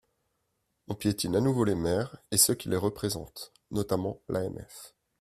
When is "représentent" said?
2.75-3.53